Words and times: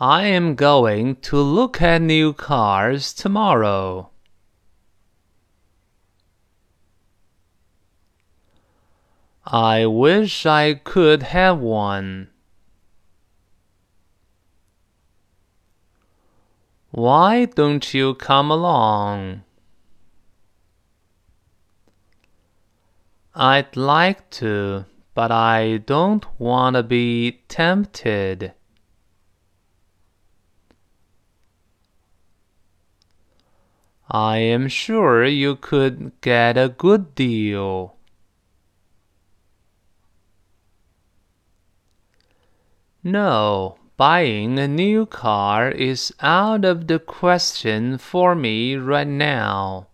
I 0.00 0.24
am 0.24 0.56
going 0.56 1.16
to 1.16 1.36
look 1.36 1.80
at 1.80 2.02
new 2.02 2.32
cars 2.32 3.12
tomorrow. 3.12 4.10
I 9.46 9.86
wish 9.86 10.46
I 10.46 10.74
could 10.74 11.22
have 11.22 11.60
one. 11.60 12.28
Why 16.90 17.44
don't 17.44 17.94
you 17.94 18.14
come 18.14 18.50
along? 18.50 19.42
I'd 23.32 23.76
like 23.76 24.28
to, 24.30 24.86
but 25.14 25.30
I 25.30 25.76
don't 25.76 26.26
want 26.40 26.74
to 26.74 26.82
be 26.82 27.42
tempted. 27.46 28.54
I 34.10 34.38
am 34.38 34.68
sure 34.68 35.24
you 35.24 35.56
could 35.56 36.12
get 36.20 36.58
a 36.58 36.68
good 36.68 37.14
deal. 37.14 37.96
No, 43.02 43.78
buying 43.96 44.58
a 44.58 44.68
new 44.68 45.06
car 45.06 45.70
is 45.70 46.12
out 46.20 46.64
of 46.64 46.86
the 46.86 46.98
question 46.98 47.98
for 47.98 48.34
me 48.34 48.76
right 48.76 49.06
now. 49.06 49.88